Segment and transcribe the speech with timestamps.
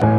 [0.00, 0.12] Hallo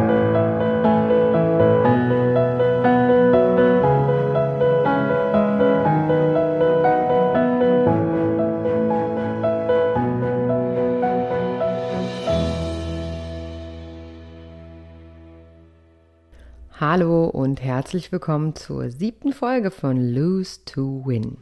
[17.32, 21.38] und herzlich willkommen zur siebten Folge von Lose to Win.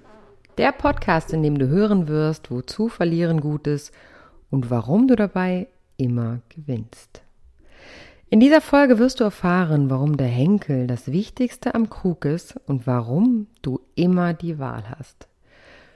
[0.59, 3.93] Der Podcast, in dem du hören wirst, wozu Verlieren gut ist
[4.49, 5.67] und warum du dabei
[5.97, 7.25] immer gewinnst.
[8.31, 12.87] In dieser Folge wirst du erfahren, warum der Henkel das Wichtigste am Krug ist und
[12.87, 15.29] warum du immer die Wahl hast.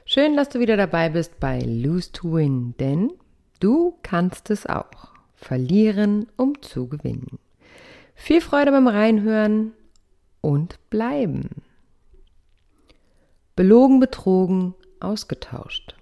[0.07, 3.13] Schön, dass du wieder dabei bist bei Lose to Win, denn
[3.61, 5.13] du kannst es auch.
[5.35, 7.39] Verlieren, um zu gewinnen.
[8.15, 9.73] Viel Freude beim Reinhören
[10.41, 11.51] und bleiben.
[13.57, 15.97] Belogen, betrogen, ausgetauscht.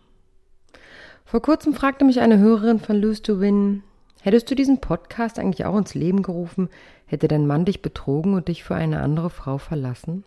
[1.24, 3.82] Vor kurzem fragte mich eine Hörerin von Lose to Win,
[4.23, 6.69] hättest du diesen Podcast eigentlich auch ins Leben gerufen,
[7.07, 10.24] hätte dein Mann dich betrogen und dich für eine andere Frau verlassen?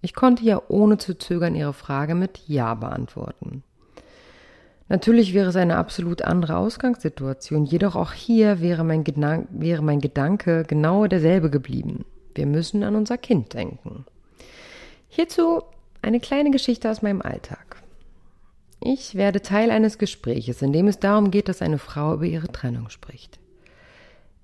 [0.00, 3.62] Ich konnte ja ohne zu zögern ihre Frage mit Ja beantworten.
[4.88, 10.00] Natürlich wäre es eine absolut andere Ausgangssituation, jedoch auch hier wäre mein, Gedan wäre mein
[10.00, 12.04] Gedanke genau derselbe geblieben.
[12.34, 14.04] Wir müssen an unser Kind denken.
[15.08, 15.62] Hierzu
[16.02, 17.81] eine kleine Geschichte aus meinem Alltag.
[18.84, 22.48] Ich werde Teil eines Gespräches, in dem es darum geht, dass eine Frau über ihre
[22.48, 23.38] Trennung spricht.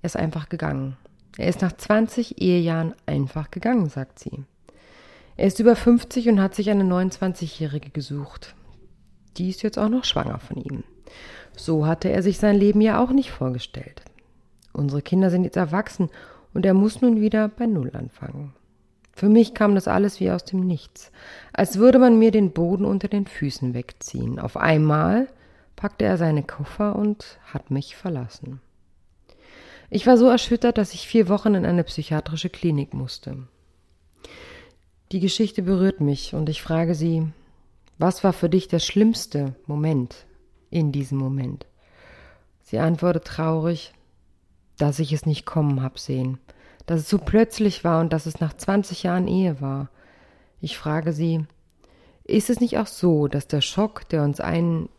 [0.01, 0.97] Er ist einfach gegangen.
[1.37, 4.43] Er ist nach 20 Ehejahren einfach gegangen, sagt sie.
[5.37, 8.55] Er ist über 50 und hat sich eine 29-Jährige gesucht
[9.39, 10.83] die ist jetzt auch noch schwanger von ihm.
[11.55, 14.03] So hatte er sich sein Leben ja auch nicht vorgestellt.
[14.73, 16.09] Unsere Kinder sind jetzt erwachsen
[16.53, 18.53] und er muss nun wieder bei Null anfangen.
[19.19, 21.11] Für mich kam das alles wie aus dem Nichts,
[21.51, 24.39] als würde man mir den Boden unter den Füßen wegziehen.
[24.39, 25.27] Auf einmal
[25.75, 28.61] packte er seine Koffer und hat mich verlassen.
[29.89, 33.39] Ich war so erschüttert, dass ich vier Wochen in eine psychiatrische Klinik musste.
[35.11, 37.27] Die Geschichte berührt mich und ich frage sie,
[37.97, 40.27] was war für dich der schlimmste Moment
[40.69, 41.65] in diesem Moment?
[42.61, 43.93] Sie antwortet traurig,
[44.77, 46.37] dass ich es nicht kommen hab sehen,
[46.89, 49.89] dass es so plötzlich war und dass es nach 20 Jahren Ehe war.
[50.59, 51.45] Ich frage sie,
[52.23, 54.89] ist es nicht auch so, dass der Schock, der uns einen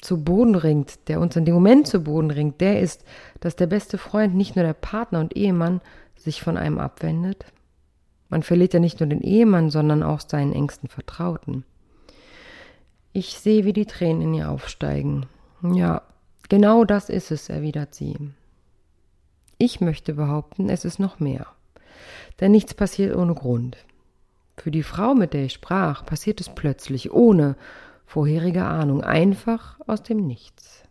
[0.00, 3.04] zu Boden ringt, der uns in dem Moment zu Boden ringt, der ist,
[3.40, 5.80] dass der beste Freund, nicht nur der Partner und Ehemann,
[6.14, 7.44] sich von einem abwendet?
[8.28, 11.64] Man verliert ja nicht nur den Ehemann, sondern auch seinen engsten Vertrauten.
[13.12, 15.26] Ich sehe, wie die Tränen in ihr aufsteigen.
[15.60, 16.02] Ja,
[16.48, 18.30] genau das ist es, erwidert sie.
[19.64, 21.46] Ich möchte behaupten, es ist noch mehr.
[22.40, 23.76] Denn nichts passiert ohne Grund.
[24.56, 27.54] Für die Frau, mit der ich sprach, passiert es plötzlich, ohne
[28.04, 30.82] vorherige Ahnung, einfach aus dem Nichts.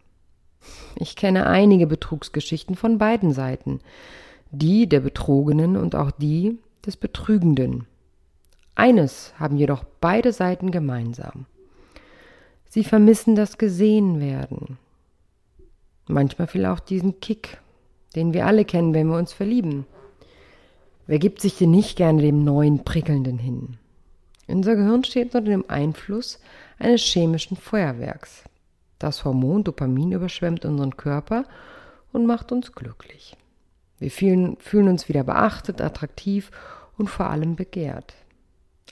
[0.95, 3.81] Ich kenne einige Betrugsgeschichten von beiden Seiten,
[4.51, 7.87] die der Betrogenen und auch die des Betrügenden.
[8.73, 11.45] Eines haben jedoch beide Seiten gemeinsam.
[12.69, 14.77] Sie vermissen das Gesehenwerden.
[16.07, 17.59] Manchmal viel auch diesen Kick,
[18.15, 19.85] den wir alle kennen, wenn wir uns verlieben.
[21.07, 23.77] Wer gibt sich denn nicht gerne dem neuen Prickelnden hin?
[24.47, 26.39] Unser Gehirn steht unter dem Einfluss
[26.77, 28.43] eines chemischen Feuerwerks.
[28.99, 31.45] Das Hormon Dopamin überschwemmt unseren Körper
[32.11, 33.37] und macht uns glücklich.
[33.97, 36.51] Wir fühlen, fühlen uns wieder beachtet, attraktiv
[36.97, 38.13] und vor allem begehrt.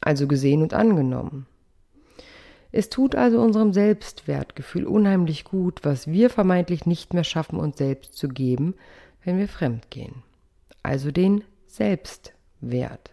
[0.01, 1.45] Also gesehen und angenommen.
[2.71, 8.13] Es tut also unserem Selbstwertgefühl unheimlich gut, was wir vermeintlich nicht mehr schaffen, uns selbst
[8.13, 8.75] zu geben,
[9.23, 10.23] wenn wir fremd gehen.
[10.83, 13.11] Also den Selbstwert.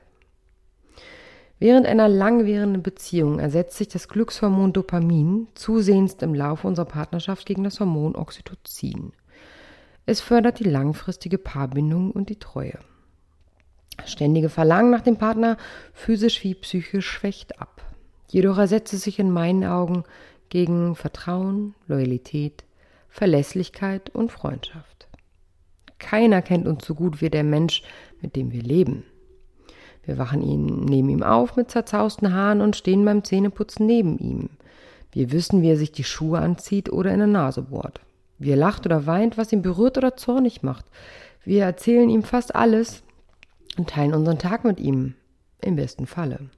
[1.58, 7.64] Während einer langwährenden Beziehung ersetzt sich das Glückshormon Dopamin zusehends im Laufe unserer Partnerschaft gegen
[7.64, 9.12] das Hormon Oxytocin.
[10.04, 12.78] Es fördert die langfristige Paarbindung und die Treue.
[14.04, 15.56] Ständige Verlangen nach dem Partner,
[15.94, 17.82] physisch wie psychisch, schwächt ab.
[18.28, 20.04] Jedoch ersetzt es sich in meinen Augen
[20.50, 22.64] gegen Vertrauen, Loyalität,
[23.08, 25.08] Verlässlichkeit und Freundschaft.
[25.98, 27.82] Keiner kennt uns so gut wie der Mensch,
[28.20, 29.04] mit dem wir leben.
[30.04, 34.50] Wir wachen ihn, neben ihm auf mit zerzausten Haaren und stehen beim Zähneputzen neben ihm.
[35.10, 38.00] Wir wissen, wie er sich die Schuhe anzieht oder in der Nase bohrt.
[38.38, 40.84] Wie er lacht oder weint, was ihn berührt oder zornig macht.
[41.44, 43.02] Wir erzählen ihm fast alles
[43.78, 45.14] und teilen unseren Tag mit ihm.
[45.60, 46.50] Im besten Falle.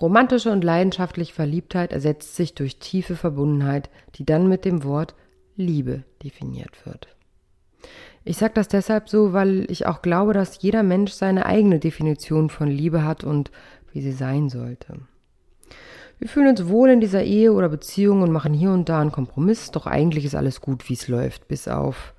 [0.00, 5.14] Romantische und leidenschaftliche Verliebtheit ersetzt sich durch tiefe Verbundenheit, die dann mit dem Wort
[5.56, 7.08] Liebe definiert wird.
[8.24, 12.48] Ich sage das deshalb so, weil ich auch glaube, dass jeder Mensch seine eigene Definition
[12.48, 13.50] von Liebe hat und
[13.92, 15.00] wie sie sein sollte.
[16.18, 19.12] Wir fühlen uns wohl in dieser Ehe oder Beziehung und machen hier und da einen
[19.12, 22.14] Kompromiss, doch eigentlich ist alles gut, wie es läuft, bis auf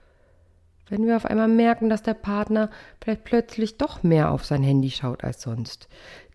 [0.89, 2.69] Wenn wir auf einmal merken, dass der Partner
[3.01, 5.87] vielleicht plötzlich doch mehr auf sein Handy schaut als sonst,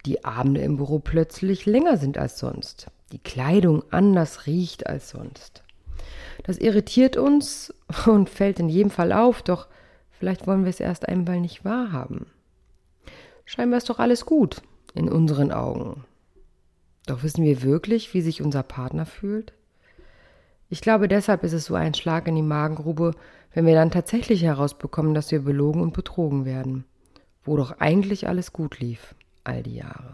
[0.04, 5.62] die Abende im Büro plötzlich länger sind als sonst, die Kleidung anders riecht als sonst.
[6.44, 7.74] Das irritiert uns
[8.06, 9.68] und fällt in jedem Fall auf, doch
[10.10, 12.26] vielleicht wollen wir es erst einmal nicht wahrhaben.
[13.44, 14.62] Scheinbar ist doch alles gut
[14.94, 16.04] in unseren Augen.
[17.06, 19.52] Doch wissen wir wirklich, wie sich unser Partner fühlt?
[20.68, 23.12] Ich glaube, deshalb ist es so ein Schlag in die Magengrube,
[23.52, 26.84] wenn wir dann tatsächlich herausbekommen, dass wir belogen und betrogen werden,
[27.42, 30.12] wo doch eigentlich alles gut lief, all die Jahre.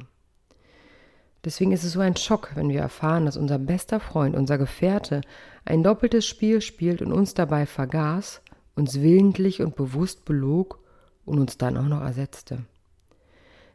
[1.46, 5.20] Deswegen ist es so ein Schock, wenn wir erfahren, dass unser bester Freund, unser Gefährte,
[5.64, 8.42] ein doppeltes Spiel spielt und uns dabei vergaß,
[8.74, 10.80] uns willentlich und bewusst belog
[11.24, 12.64] und uns dann auch noch ersetzte.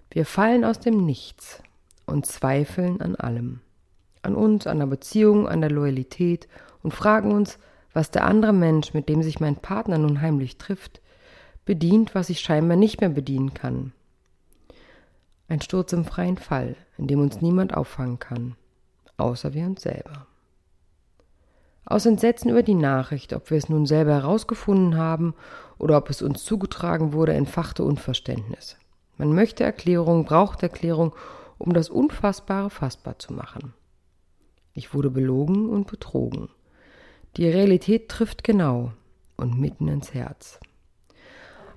[0.10, 1.64] Wir fallen aus dem Nichts
[2.06, 3.62] und zweifeln an allem.
[4.22, 6.50] An uns, an der Beziehung, an der Loyalität
[6.84, 7.58] und fragen uns,
[7.94, 11.00] was der andere Mensch, mit dem sich mein Partner nun heimlich trifft,
[11.64, 13.94] bedient, was ich scheinbar nicht mehr bedienen kann.
[15.48, 18.56] Ein Sturz im freien Fall, in dem uns niemand auffangen kann,
[19.18, 20.28] außer wir uns selber.
[21.84, 25.34] Aus Entsetzen über die Nachricht, ob wir es nun selber herausgefunden haben
[25.80, 28.78] oder ob es uns zugetragen wurde, entfachte Unverständnis.
[29.18, 31.16] Man möchte Erklärung, braucht Erklärung,
[31.58, 33.74] um das Unfassbare fassbar zu machen.
[34.74, 36.50] Ich wurde belogen und betrogen.
[37.36, 38.94] Die Realität trifft genau
[39.38, 40.60] und mitten ins Herz.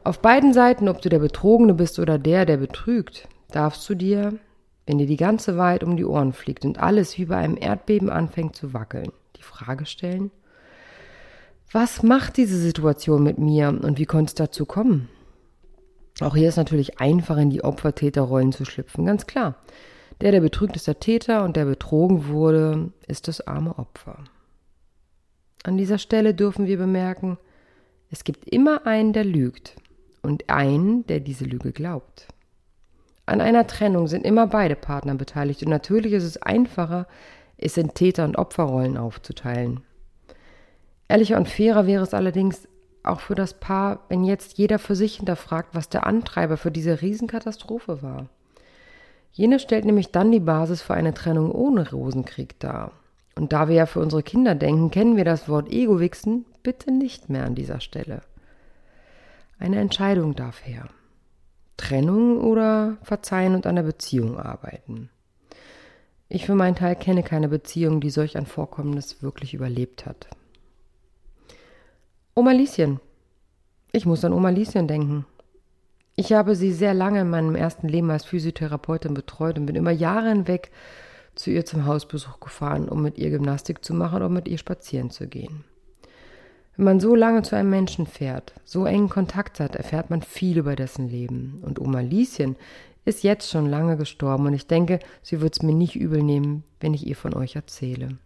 [0.04, 4.38] Auf beiden Seiten, ob du der Betrogene bist oder der, der betrügt, darfst du dir,
[4.86, 8.10] wenn dir die ganze Wahrheit um die Ohren fliegt und alles wie bei einem Erdbeben
[8.10, 10.30] anfängt zu wackeln, die Frage stellen,
[11.72, 15.08] was macht diese Situation mit mir und wie konnte es dazu kommen?
[16.20, 19.56] Auch hier ist natürlich einfach in die Opfer-Täter-Rollen zu schlüpfen, ganz klar.
[20.20, 24.22] Der, der betrügt, ist der Täter und der betrogen wurde, ist das arme Opfer.
[25.64, 27.38] An dieser Stelle dürfen wir bemerken,
[28.10, 29.74] es gibt immer einen, der lügt
[30.22, 32.28] und einen, der diese Lüge glaubt.
[33.26, 37.06] An einer Trennung sind immer beide Partner beteiligt und natürlich ist es einfacher,
[37.56, 39.80] es in Täter- und Opferrollen aufzuteilen.
[41.08, 42.68] Ehrlicher und fairer wäre es allerdings
[43.02, 47.02] auch für das Paar, wenn jetzt jeder für sich hinterfragt, was der Antreiber für diese
[47.02, 48.28] Riesenkatastrophe war.
[49.32, 52.92] Jene stellt nämlich dann die Basis für eine Trennung ohne Rosenkrieg dar.
[53.36, 57.28] Und da wir ja für unsere Kinder denken, kennen wir das Wort Ego-Wichsen bitte nicht
[57.28, 58.22] mehr an dieser Stelle.
[59.58, 60.88] Eine Entscheidung darf her.
[61.76, 65.10] Trennung oder verzeihen und an der Beziehung arbeiten.
[66.28, 70.28] Ich für meinen Teil kenne keine Beziehung, die solch ein Vorkommnis wirklich überlebt hat.
[72.34, 73.00] Oma Lieschen.
[73.92, 75.26] Ich muss an Oma Lieschen denken.
[76.16, 79.90] Ich habe sie sehr lange in meinem ersten Leben als Physiotherapeutin betreut und bin immer
[79.90, 80.70] Jahre hinweg
[81.34, 85.10] zu ihr zum Hausbesuch gefahren, um mit ihr Gymnastik zu machen oder mit ihr spazieren
[85.10, 85.64] zu gehen.
[86.76, 90.58] Wenn man so lange zu einem Menschen fährt, so engen Kontakt hat, erfährt man viel
[90.58, 91.60] über dessen Leben.
[91.62, 92.56] Und Oma Lieschen
[93.04, 96.64] ist jetzt schon lange gestorben und ich denke, sie wird es mir nicht übel nehmen,
[96.80, 98.18] wenn ich ihr von euch erzähle.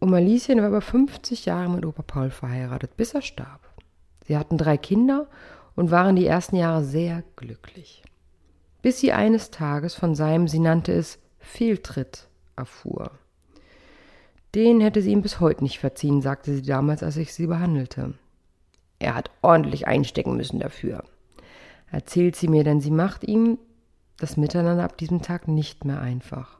[0.00, 3.68] Oma Lieschen war über 50 Jahre mit Opa Paul verheiratet, bis er starb.
[4.26, 5.26] Sie hatten drei Kinder
[5.74, 8.02] und waren die ersten Jahre sehr glücklich.
[8.80, 13.10] Bis sie eines Tages von seinem, sie nannte es Fehltritt erfuhr.
[14.58, 18.14] Den hätte sie ihm bis heute nicht verziehen, sagte sie damals, als ich sie behandelte.
[18.98, 21.04] Er hat ordentlich einstecken müssen dafür.
[21.92, 23.58] Erzählt sie mir, denn sie macht ihm
[24.16, 26.58] das Miteinander ab diesem Tag nicht mehr einfach.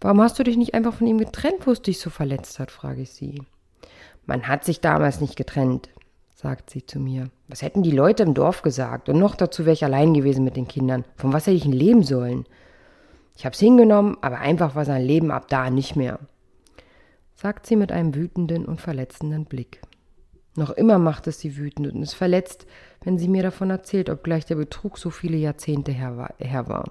[0.00, 2.72] Warum hast du dich nicht einfach von ihm getrennt, wo es dich so verletzt hat,
[2.72, 3.42] frage ich sie.
[4.26, 5.90] Man hat sich damals nicht getrennt,
[6.34, 7.30] sagt sie zu mir.
[7.46, 9.08] Was hätten die Leute im Dorf gesagt?
[9.08, 11.04] Und noch dazu wäre ich allein gewesen mit den Kindern.
[11.14, 12.44] Von was hätte ich denn leben sollen?
[13.36, 16.18] Ich hab's hingenommen, aber einfach war sein Leben ab da nicht mehr,
[17.44, 19.82] sagt sie mit einem wütenden und verletzenden Blick.
[20.56, 22.66] Noch immer macht es sie wütend und es verletzt,
[23.02, 26.32] wenn sie mir davon erzählt, obgleich der Betrug so viele Jahrzehnte her war.
[26.38, 26.90] Her war.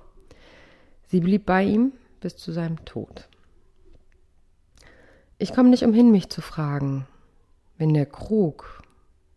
[1.08, 3.30] Sie blieb bei ihm bis zu seinem Tod.
[5.40, 7.08] Ich komme nicht umhin, mich zu fragen,
[7.80, 8.84] wenn der Krug,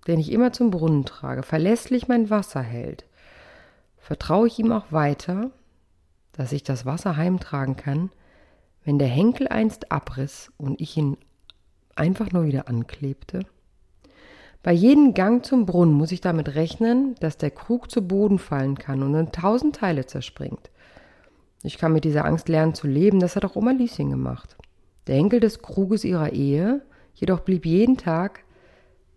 [0.07, 3.07] den ich immer zum Brunnen trage, verlässlich mein Wasser hält,
[3.97, 5.51] vertraue ich ihm auch weiter,
[6.33, 8.11] dass ich das Wasser heimtragen kann,
[8.87, 11.19] wenn der Henkel einst abriss und ich ihn
[11.97, 13.41] einfach nur wieder anklebte?
[14.63, 18.79] Bei jedem Gang zum Brunnen muss ich damit rechnen, dass der Krug zu Boden fallen
[18.79, 20.71] kann und in tausend Teile zerspringt.
[21.63, 24.57] Ich kann mit dieser Angst lernen zu leben, das hat auch Oma Lieschen gemacht.
[25.09, 26.81] Der Henkel des Kruges ihrer Ehe
[27.15, 28.45] jedoch blieb jeden Tag,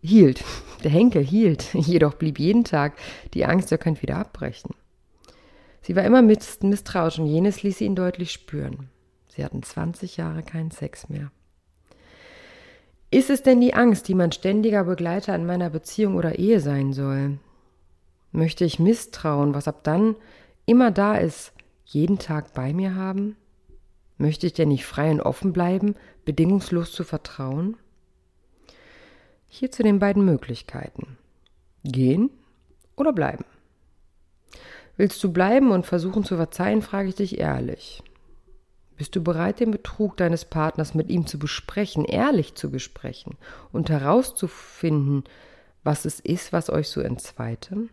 [0.02, 0.44] hielt,
[0.84, 2.94] der Henkel hielt, jedoch blieb jeden Tag
[3.34, 4.74] die Angst, er könnte wieder abbrechen.
[5.82, 8.90] Sie war immer misstrauisch und jenes ließ sie ihn deutlich spüren.
[9.40, 11.32] Sie hatten 20 Jahre keinen Sex mehr.
[13.10, 16.92] Ist es denn die Angst, die mein ständiger Begleiter in meiner Beziehung oder Ehe sein
[16.92, 17.40] soll?
[18.34, 20.18] Möchte ich Misstrauen, was ab dann
[20.66, 21.54] immer da ist,
[21.86, 23.38] jeden Tag bei mir haben?
[24.18, 27.78] Möchte ich denn nicht frei und offen bleiben, bedingungslos zu vertrauen?
[29.48, 31.18] Hier zu den beiden Möglichkeiten.
[31.86, 32.30] Gehen
[32.98, 33.46] oder bleiben.
[34.98, 38.04] Willst du bleiben und versuchen zu verzeihen, frage ich dich ehrlich.
[39.00, 43.38] Bist du bereit, den Betrug deines Partners mit ihm zu besprechen, ehrlich zu besprechen
[43.72, 45.24] und herauszufinden,
[45.86, 47.88] was es ist, was euch so entzweite?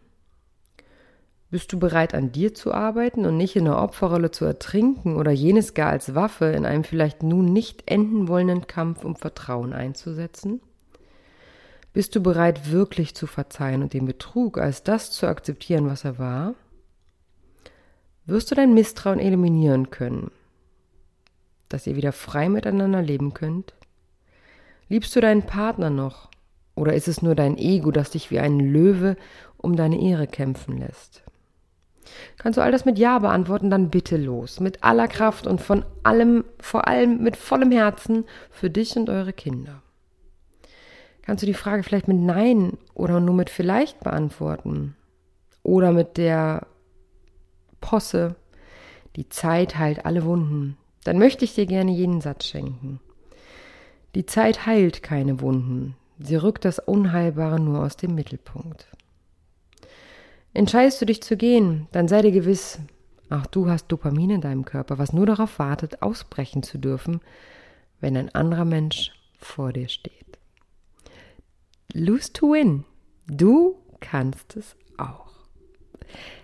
[1.49, 5.31] Bist du bereit, an dir zu arbeiten und nicht in der Opferrolle zu ertrinken oder
[5.31, 10.61] jenes gar als Waffe in einem vielleicht nun nicht enden wollenden Kampf um Vertrauen einzusetzen?
[11.93, 16.19] Bist du bereit, wirklich zu verzeihen und den Betrug als das zu akzeptieren, was er
[16.19, 16.55] war?
[18.25, 20.33] Wirst du dein Misstrauen eliminieren können,
[21.76, 23.75] dass ihr wieder frei miteinander leben könnt?
[24.88, 26.30] Liebst du deinen Partner noch?
[26.75, 29.18] Oder ist es nur dein Ego, das dich wie ein Löwe
[29.59, 31.23] um deine Ehre kämpfen lässt?
[32.38, 34.59] Kannst du all das mit Ja beantworten, dann bitte los.
[34.59, 39.35] Mit aller Kraft und von allem, vor allem mit vollem Herzen für dich und eure
[39.35, 39.83] Kinder.
[41.21, 44.97] Kannst du die Frage vielleicht mit Nein oder nur mit vielleicht beantworten?
[45.62, 46.68] Oder mit der
[47.83, 48.35] Posse,
[49.14, 53.01] die Zeit heilt alle Wunden dann möchte ich dir gerne jeden Satz schenken.
[54.15, 58.87] Die Zeit heilt keine Wunden, sie rückt das Unheilbare nur aus dem Mittelpunkt.
[60.55, 62.81] Entscheidest du dich zu gehen, dann sei dir gewiss,
[63.29, 67.21] ach du hast Dopamin in deinem Körper, was nur darauf wartet, ausbrechen zu dürfen,
[68.01, 70.39] wenn ein anderer Mensch vor dir steht.
[71.93, 72.85] Lose to win.
[73.27, 75.25] Du kannst es auch.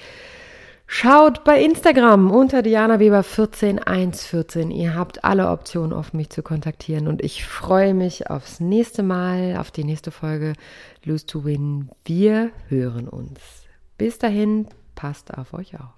[0.87, 4.71] Schaut bei Instagram unter Diana Weber 14114.
[4.71, 7.07] Ihr habt alle Optionen offen, mich zu kontaktieren.
[7.07, 10.53] Und ich freue mich aufs nächste Mal, auf die nächste Folge
[11.03, 11.89] Lose to Win.
[12.03, 13.39] Wir hören uns.
[13.97, 15.95] Bis dahin, passt auf euch auf.